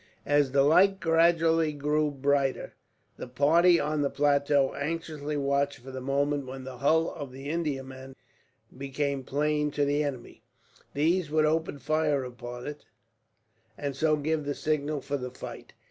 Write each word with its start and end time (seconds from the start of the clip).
As 0.25 0.51
the 0.51 0.63
light 0.63 0.99
gradually 0.99 1.73
grew 1.73 2.09
brighter, 2.09 2.73
the 3.17 3.27
party 3.27 3.79
on 3.79 4.01
the 4.01 4.09
plateau 4.09 4.73
anxiously 4.73 5.37
watched 5.37 5.77
for 5.77 5.91
the 5.91 6.01
moment 6.01 6.47
when 6.47 6.63
the 6.63 6.79
hull 6.79 7.11
of 7.13 7.31
the 7.31 7.47
Indiaman 7.51 8.15
becoming 8.75 9.23
plain 9.23 9.69
to 9.69 9.85
the 9.85 10.03
enemy. 10.03 10.41
These 10.95 11.29
would 11.29 11.45
open 11.45 11.77
fire 11.77 12.23
upon 12.23 12.65
it, 12.65 12.83
and 13.77 13.95
so 13.95 14.15
give 14.15 14.43
the 14.43 14.55
signal 14.55 15.01
for 15.01 15.17
the 15.17 15.29
fight. 15.29 15.73